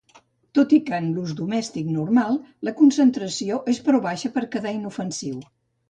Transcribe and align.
Tot 0.59 0.71
i 0.77 0.79
que 0.87 0.95
en 1.01 1.09
l'ús 1.17 1.33
domèstic 1.41 1.91
normal, 1.99 2.41
la 2.69 2.75
concentració 2.83 3.63
és 3.77 3.85
prou 3.91 4.05
baixa 4.11 4.37
per 4.39 4.49
quedar 4.57 4.77
inofensiu. 4.83 5.43